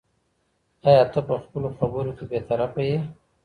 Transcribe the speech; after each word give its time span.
ایا 0.87 1.03
ته 1.13 1.19
په 1.27 1.35
خپلو 1.43 1.67
خبرو 1.77 2.11
کې 2.17 2.23
بې 2.29 2.39
طرفه 2.49 2.81
یې؟ 2.89 2.97